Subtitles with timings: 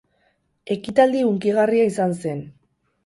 [0.75, 2.43] Ekitaldi hunkigarria izan zen.